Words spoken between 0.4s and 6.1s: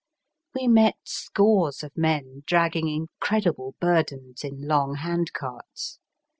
We met scores of men dragging incredible burdens in long handcarts.